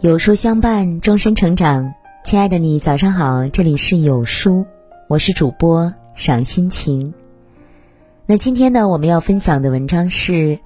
[0.00, 1.92] 有书相伴，终身成长。
[2.22, 4.64] 亲爱的你，早上好，这里是有书，
[5.08, 7.12] 我是主播赏心情。
[8.24, 10.60] 那今天呢，我们要分享的文章是：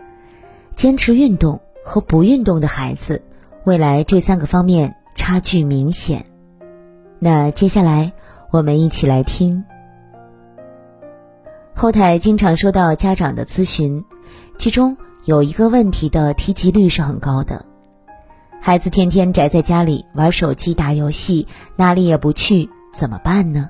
[0.77, 3.23] 坚持运动和不运动的孩子，
[3.65, 6.27] 未来这三个方面差距明显。
[7.19, 8.13] 那接下来
[8.51, 9.65] 我们一起来听。
[11.75, 14.05] 后台经常收到家长的咨询，
[14.59, 17.65] 其中有一个问题的提及率是很高的。
[18.65, 23.69] 孩子天天宅在家里玩手机、打游戏，哪里也不去，怎么办呢？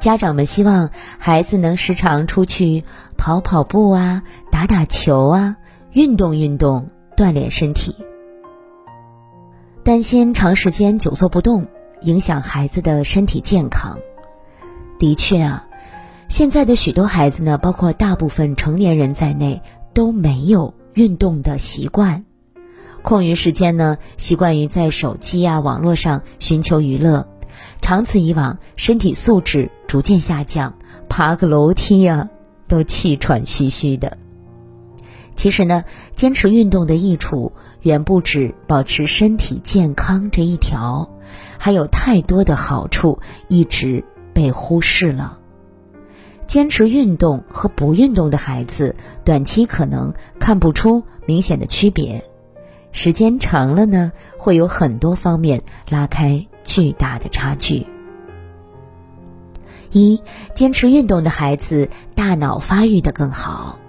[0.00, 0.90] 家长们希望
[1.20, 2.82] 孩子能时常出去
[3.16, 5.56] 跑跑步啊，打打球啊，
[5.92, 7.94] 运动运动，锻炼身体。
[9.84, 11.68] 担心长时间久坐不动
[12.02, 14.00] 影响孩子的身体健康。
[14.98, 15.68] 的确啊，
[16.26, 22.24] 现在的许多孩子呢，包括大部分成年人在内，都没有运动的习惯。
[23.04, 27.28] 空余时间呢，习惯于在手机啊、网络上寻求娱乐，
[27.82, 30.72] 长此以往，身体素质逐渐下降，
[31.06, 32.30] 爬个楼梯呀
[32.66, 34.16] 都气喘吁吁的。
[35.36, 41.10] 其实呢，坚持运动的益处远不止保持身体健康这一条，
[41.58, 45.38] 还有太多的好处一直被忽视了。
[46.46, 52.24] 坚持运动和不运动的孩子，短期可能看不出明显的区别。
[52.94, 57.86] 时间长了呢，会有很多方面拉开巨大的差距。
[59.90, 60.22] 一，
[60.54, 63.80] 坚持运动的孩子大脑发育的更好。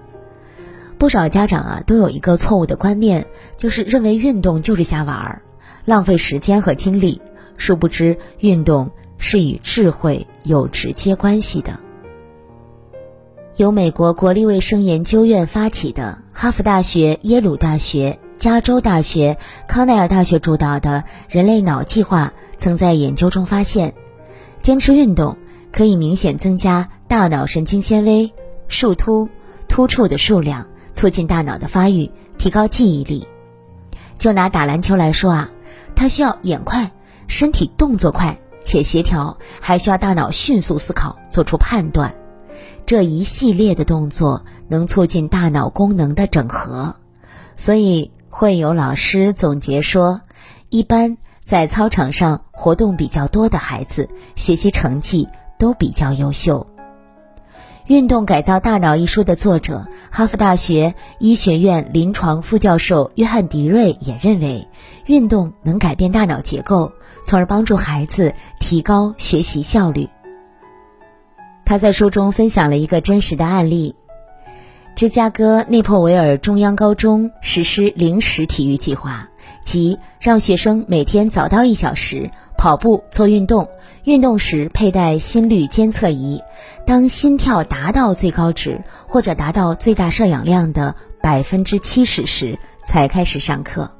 [0.97, 5.41] 不少家长啊都有一个错误的观念，就是认为运动就是瞎玩儿，
[5.85, 7.21] 浪费时间和精力。
[7.57, 8.89] 殊不知，运动
[9.19, 11.79] 是与智慧有直接关系的。
[13.55, 18.19] 由美国国立卫生研究院发起的哈佛大学、耶鲁大学。
[18.37, 23.95] 加州大学、康奈尔大学主导的人类脑计划曾在研究中发现，
[24.61, 25.37] 坚持运动
[25.71, 28.31] 可以明显增加大脑神经纤维、
[28.67, 29.29] 树突、
[29.67, 33.27] 突触的数量，促进大脑的发育，提高记忆力。
[34.17, 35.49] 就拿打篮球来说啊，
[35.95, 36.91] 它需要眼快、
[37.27, 42.13] 身体动作快且协调，还需要大脑迅速思考、做出判断。
[42.85, 46.97] 这一系列的动作能促进大脑功能的整合，
[47.55, 48.11] 所以。
[48.37, 50.19] 会有老师总结说，
[50.69, 51.15] 一般
[51.45, 56.67] 在操场上活动比较多的孩子，学习成绩都比较优秀。
[57.85, 64.67] 《运动改造大脑》一书的作者、哈佛大学医学院临床副教授约翰·迪瑞也认为，
[65.05, 66.91] 运动能改变大脑结构，
[67.25, 70.09] 从而帮助孩子提高学习效率。
[71.63, 73.95] 他在书中分享了一个真实的案例。
[74.95, 79.27] 芝加哥内珀维尔中央高中实施零时体育计划，
[79.61, 83.67] 即让学生每天早到一小时跑步做运动，
[84.05, 86.41] 运动时佩戴心率监测仪，
[86.87, 93.91] 当心跳达到最高值或者达到最大摄氧量的百分之七十时才开始上课。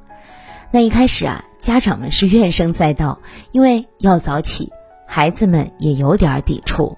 [0.70, 3.20] 那一开始啊，家长们是怨声载道，
[3.52, 4.72] 因为要早起，
[5.06, 6.96] 孩子们也有点抵触。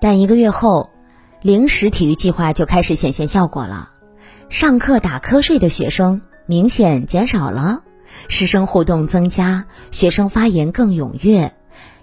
[0.00, 0.88] 但一个月后。
[1.44, 3.90] 零时体育计划就开始显现效果了，
[4.48, 7.82] 上课打瞌睡的学生明显减少了，
[8.28, 11.52] 师生互动增加，学生发言更踊跃，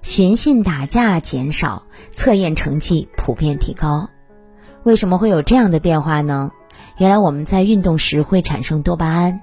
[0.03, 4.11] 寻衅打架减少，测验成绩普遍提高。
[4.83, 6.51] 为什么会有这样的变化呢？
[6.99, 9.41] 原来我们在运动时会产生多巴胺、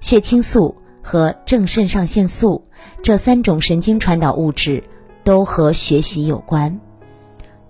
[0.00, 2.64] 血清素和正肾上腺素
[3.02, 4.84] 这三种神经传导物质，
[5.22, 6.80] 都和学习有关。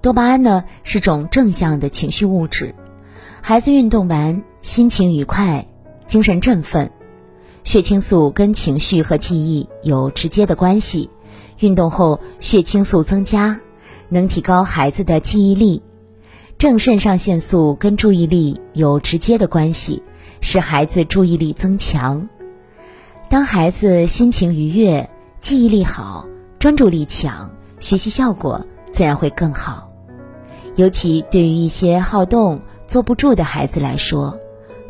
[0.05, 2.75] 多巴胺呢是种正向的情绪物质，
[3.41, 5.67] 孩子运动完心情愉快，
[6.05, 6.91] 精神振奋。
[7.63, 11.09] 血清素跟情绪和记忆有直接的关系，
[11.61, 13.59] 运动后血清素增加，
[14.11, 15.83] 能提高孩子的记忆力。
[16.59, 20.03] 正肾上腺素跟注意力有直接的关系，
[20.43, 22.29] 使孩子注意力增强。
[23.31, 25.09] 当孩子心情愉悦、
[25.41, 26.29] 记忆力好、
[26.59, 27.51] 专注力强，
[27.81, 29.89] 学习效果自然会更好。
[30.77, 34.39] 尤其对于一些好动、坐不住的孩子来说，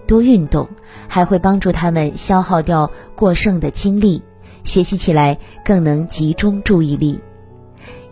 [0.06, 0.69] 多运动
[1.08, 4.22] 还会帮助他们消耗掉过剩的精力，
[4.62, 7.20] 学习起来更能集中注意力。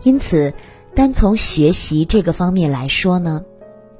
[0.03, 0.53] 因此，
[0.95, 3.43] 单从学习这个方面来说呢，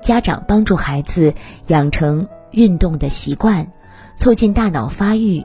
[0.02, 1.34] 家长帮助孩子
[1.68, 3.72] 养成运动的习惯，
[4.16, 5.44] 促进大脑发育，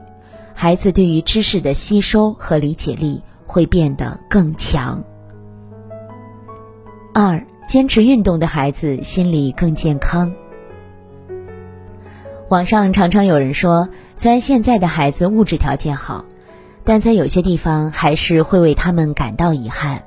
[0.53, 5.03] 孩子对于知识的吸收和理解力会变得更强。
[7.13, 7.43] 二。
[7.69, 10.33] 坚持运动的孩子心理更健康。
[12.49, 16.25] 网上常常有人说，虽然现在的孩子物质条件好，
[16.83, 20.05] 但在有些地方还是会为他们感到遗憾。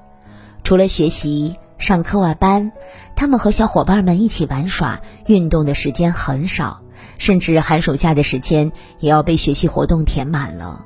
[0.64, 2.72] 除了学习、上课外班，
[3.14, 6.82] 他们和小伙伴们一起玩耍、运动的时间很少，
[7.16, 10.84] 甚至寒暑假的时间也要被学习活动填满了。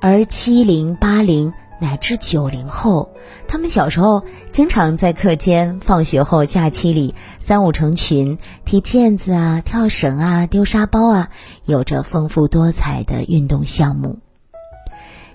[0.00, 3.10] 而七零、八零乃至九零后，
[3.48, 4.22] 他们小时候
[4.52, 11.30] 经常在课间、放学后、假期里三五成群踢毽子啊、跳绳啊、丢沙包啊，
[11.64, 14.18] 有着丰富多彩的运动项目。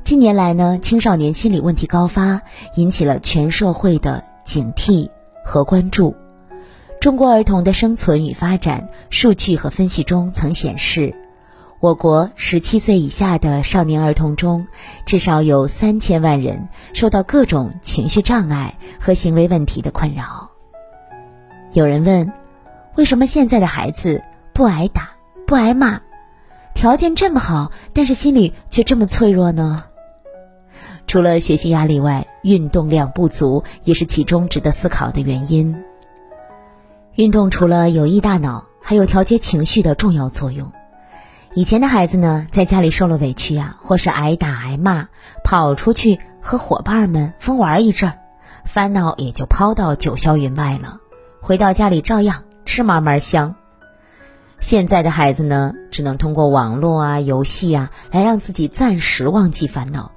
[0.04, 2.42] 近年来呢，青少年心理问题高发，
[2.76, 5.10] 引起了全社会的警惕
[5.44, 6.16] 和关注。
[7.02, 11.16] 中国儿童的生存与发展数据和分析中曾显示，
[11.82, 14.66] 我国十七岁以下的少年儿童中，
[15.06, 20.50] 至少有三千万人受到各种情绪障碍和行为问题的困扰。
[21.74, 22.32] 有人问，
[22.96, 24.24] 为什么现在的孩子
[24.54, 25.12] 不挨打、
[25.46, 26.02] 不挨骂，
[26.74, 29.84] 条件这么好，但是心理却这么脆弱呢？
[31.06, 35.76] 除了学习压力外，运动量不足也是其中值得思考的原因。
[37.16, 40.72] 运动除了有益大脑，还有调节情绪的重要作用。
[41.58, 45.08] 以前的孩子呢，在家里受了委屈啊，或是挨打挨骂，
[45.42, 48.20] 跑出去和伙伴们疯玩一阵儿，
[48.66, 51.00] 烦恼也就抛到九霄云外了。
[51.40, 53.56] 回到家里照样吃嘛嘛香。
[54.60, 60.12] 现在的孩子呢，只能通过网络啊、游戏啊，来让自己暂时忘记烦恼。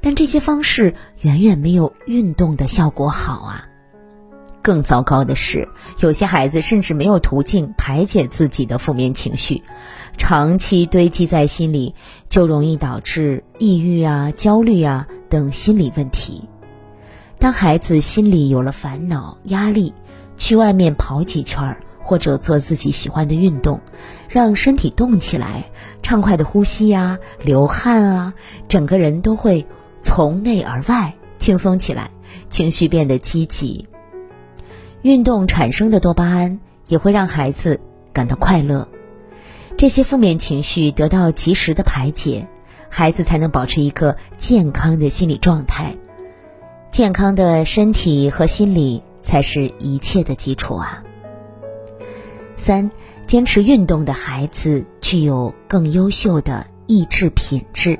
[0.00, 3.66] 但这些方式远远没有运动的效果好啊！
[4.62, 5.68] 更糟糕的是，
[6.00, 9.62] 有些孩子甚至没有途径排解自己的负面情绪，
[10.16, 11.94] 长期堆积在心里，
[12.28, 16.48] 就容易导致抑郁啊、焦虑啊等心理问题。
[17.38, 19.94] 当孩子心里有了烦恼、压力，
[20.36, 21.80] 去外面跑几圈儿。
[22.02, 23.78] 或者做自己喜欢的运动，
[24.28, 25.70] 让身体动起来，
[26.02, 28.34] 畅快的呼吸呀，流汗啊，
[28.66, 29.64] 整个人都会
[30.00, 32.10] 从内而外轻松起来，
[32.48, 33.86] 情绪变得积极。
[35.02, 37.80] 运动产生的多巴胺也会让孩子
[38.12, 38.86] 感到快乐，
[39.78, 42.46] 这些负面情绪得到及时的排解，
[42.90, 45.96] 孩子才能保持一个健康的心理状态。
[46.90, 51.02] 健康的身体和心理才是一切的基础啊。
[52.56, 52.90] 三，
[53.24, 57.98] 坚持运动的孩子具有更优秀的意志品质。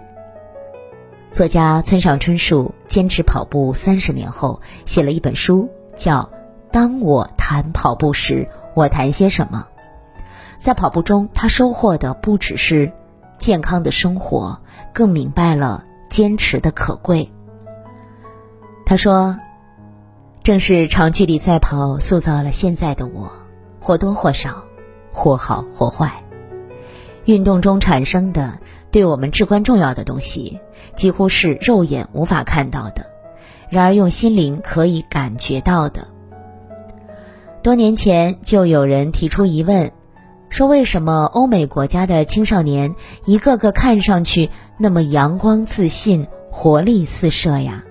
[1.30, 6.22] 作家村上春树坚持跑步三十年后，写了一本书，叫
[6.72, 9.66] 《当我谈跑步时，我谈些什么》。
[10.58, 12.92] 在跑步中，他收获的不只是
[13.38, 14.60] 健康的生活，
[14.92, 17.30] 更明白了坚持的可贵。
[18.84, 19.38] 他说
[20.42, 23.32] ：“正是长距离赛跑塑造了现在的我。”
[23.82, 24.64] 或多或少，
[25.10, 26.22] 或好或坏，
[27.24, 28.58] 运动中产生的
[28.90, 30.60] 对我们至关重要的东西，
[30.94, 33.06] 几乎是肉眼无法看到的，
[33.70, 36.08] 然而用心灵可以感觉到的。
[37.62, 39.92] 多年前就有人提出疑问，
[40.48, 42.94] 说为什么欧美国家的青少年
[43.26, 44.48] 一个个看上去
[44.78, 47.84] 那么阳光自信、活力四射呀，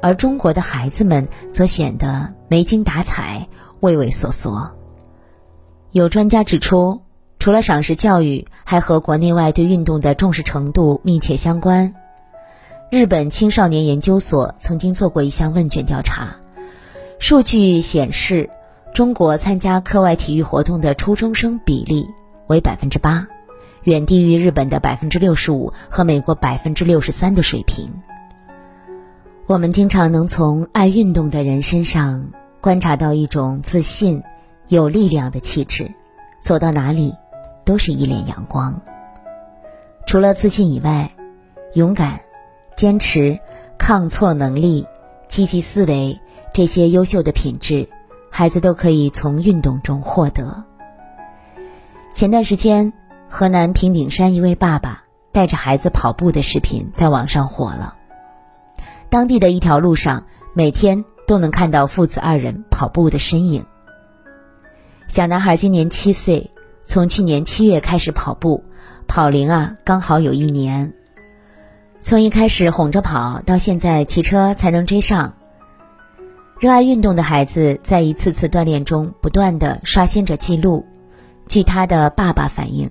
[0.00, 3.48] 而中国的孩子们则显得没精打采、
[3.80, 4.70] 畏畏缩缩。
[5.90, 7.02] 有专家指出，
[7.40, 11.92] 除了赏识教育，还和国内外对运动的重视程度密切相关。
[12.88, 16.36] 日本青少年研究所曾经做过一项问卷调查，
[17.18, 18.48] 数据显示，
[18.96, 22.08] 中国参加课外体育活动的初中生比例
[22.46, 23.28] 为百分之八，
[23.84, 27.92] 远低于日本的百分之六十五和美国百分之六十三的水平。
[29.44, 32.30] 我们经常能从爱运动的人身上
[32.62, 34.22] 观察到一种自信。
[34.68, 35.92] 有力量的气质，
[36.40, 37.14] 走到哪里
[37.66, 38.80] 都是一脸阳光。
[40.06, 41.14] 除了自信以外，
[41.74, 42.18] 勇敢、
[42.74, 43.38] 坚持、
[43.76, 44.86] 抗挫能力、
[45.28, 46.18] 积极思维
[46.54, 47.90] 这些优秀的品质，
[48.36, 50.62] 孩子都可以从运动中获得。
[52.12, 52.92] 前段时间，
[53.30, 57.96] 河南平顶山一位爸爸带着孩子跑步的视频在网上火了。
[59.08, 63.64] 当地的一条路上，每天都能看到父子二人跑步的身影。
[65.08, 66.50] 小男孩今年七岁，
[66.84, 68.64] 从去年七月开始跑步，
[69.08, 70.92] 跑龄啊刚好有一年。
[72.00, 75.32] 从一开始哄着跑，到现在骑车才能追上。
[76.58, 80.86] 热爱运动的孩子在一次次锻炼中不断的刷新着记录。
[81.46, 82.90] 据他的爸爸反映，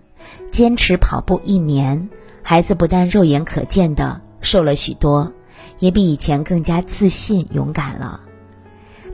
[0.52, 2.08] 坚持跑步一年，
[2.44, 5.34] 孩子不但肉眼可见的瘦了许多，
[5.80, 8.22] 也比以前更加自信勇敢了。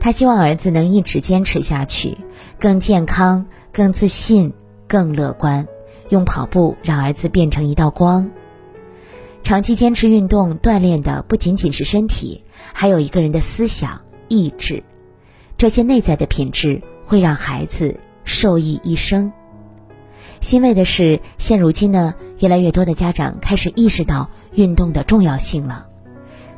[0.01, 2.17] 他希望儿子能一直坚持下去，
[2.59, 4.53] 更健康、更自信、
[4.85, 5.65] 更乐观，
[6.09, 8.29] 用跑步让儿子变成一道光。
[9.43, 12.43] 长期坚持运动锻炼的不仅仅是身体，
[12.73, 14.83] 还有一个人的思想、意志，
[15.57, 19.31] 这些内在的品质会让孩子受益一生。
[20.39, 25.85] 欣慰的是，现如今呢，越来越多的家长开始意识到运动的重要性了，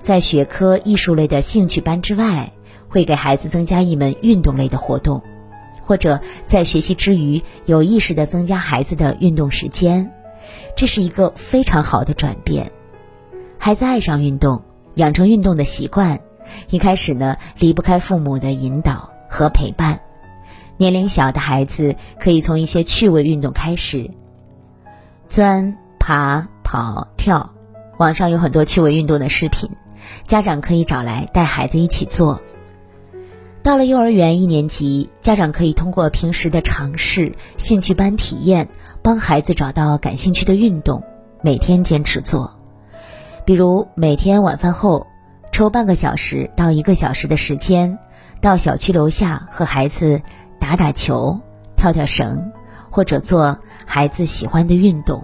[0.01, 2.53] 在学科、艺术类的兴趣班之外，
[2.87, 5.21] 会给孩子增加一门运动类的活动，
[5.81, 10.13] 或者在学习之余有意识的增加孩子的运动时间。
[10.75, 12.71] 这是一个非常好的转变，
[13.57, 14.61] 孩子爱上运动，
[14.95, 16.21] 养成运动的习惯，
[16.69, 19.99] 一开始呢离不开父母的引导和陪伴。
[20.77, 24.09] 年龄小的孩子可以从一些趣味运动开始，
[25.27, 27.53] 钻、爬、跑、跳，
[27.97, 29.69] 网上有很多趣味运动的视频，
[30.27, 32.41] 家长可以找来带孩子一起做。
[33.61, 38.67] 到了幼儿园一年级，家长可以通过平时的尝试、兴趣班体验。
[39.01, 41.03] 帮孩子找到感兴趣的运动，
[41.41, 42.55] 每天坚持做。
[43.45, 45.07] 比如每天晚饭后，
[45.53, 47.99] 抽半个小时到一个小时的时间，
[48.41, 50.19] 到小区楼下和孩子
[50.59, 51.39] 打打球、
[51.75, 52.51] 跳跳绳，
[52.89, 55.23] 或者做孩子喜欢的运动。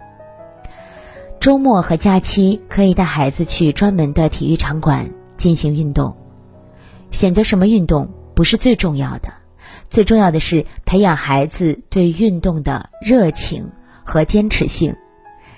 [1.39, 6.15] 周末和假期可以带孩子去专门的体育场馆进行运动。
[7.09, 9.33] 选择什么运动不是最重要的。
[9.87, 13.71] 最重要的是培养孩子对运动的热情
[14.03, 14.95] 和坚持性，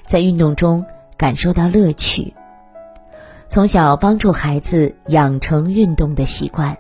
[0.08, 0.86] 在运动中
[1.18, 2.34] 感受到乐趣。
[3.51, 6.77] 从小帮助孩子养成运动的习惯，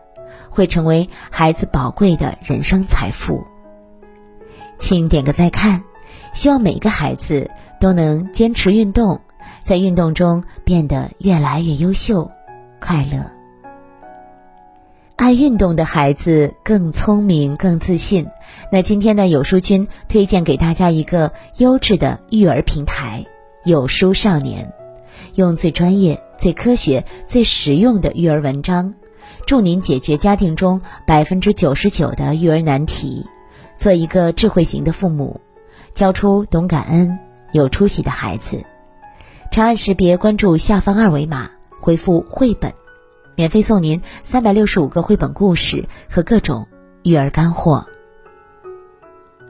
[0.49, 3.43] 会成为孩子宝贵的人生财富。
[4.77, 5.83] 请点个再看，
[6.31, 9.19] 希望每个孩子都能坚持运动，
[9.63, 12.31] 在运动中变得越来越优秀、
[12.79, 13.29] 快乐。
[15.17, 18.25] 爱运动的孩子更聪明、更自信。
[18.71, 23.25] 那今天的有书君推荐给大家一个优质的育儿平台——
[23.65, 24.71] 有书少年，
[25.35, 28.95] 用最专业、最科学、最实用的育儿文章，
[29.45, 33.27] 助您解决家庭中百分之九十九的育儿难题，
[33.77, 35.39] 做一个智慧型的父母，
[35.93, 37.19] 教出懂感恩、
[37.51, 38.65] 有出息的孩子。
[39.51, 42.73] 长按识别关注下方二维码，回复“绘本”。
[43.37, 46.67] 免费送您三百六十五个绘本故事和各种
[47.03, 47.85] 育儿干货。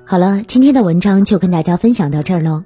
[0.04, 2.66] 好了，今天的文章就跟大家分享到这儿喽。